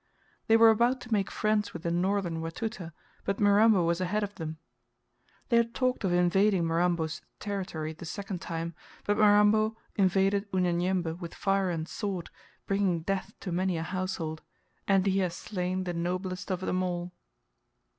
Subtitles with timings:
[0.47, 2.91] They were about to make friends with the northern Watuta,
[3.23, 4.57] but Mirambo was ahead of them.
[5.49, 8.73] They had talked of invading Mirambo's territory the second time,
[9.05, 12.31] but Mirambo invaded Unyanyembe with fire and sword,
[12.65, 14.41] bringing death to many a household,
[14.87, 17.13] and he has slain the noblest of them all.